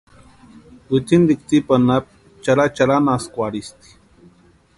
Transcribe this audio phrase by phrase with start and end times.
[0.89, 2.11] Wintsintikwa tsipa anapu
[2.43, 3.89] charhacharhanhaskwarhisti.